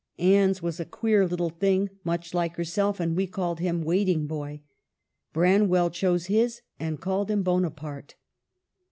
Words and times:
Anne's 0.17 0.63
was 0.63 0.79
a 0.79 0.83
queer 0.85 1.27
little 1.27 1.51
thing, 1.51 1.87
much 2.03 2.33
like 2.33 2.55
herself, 2.55 2.99
and 2.99 3.15
we 3.15 3.27
called 3.27 3.59
him' 3.59 3.83
Waiting 3.83 4.25
boy.' 4.25 4.61
Branwell 5.31 5.91
chose 5.91 6.25
his, 6.25 6.63
and 6.79 6.99
called 6.99 7.29
him 7.29 7.43
Bonaparte." 7.43 8.15